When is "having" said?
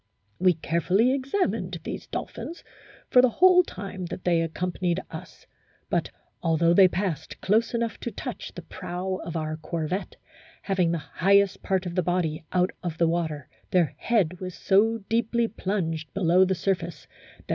10.63-10.91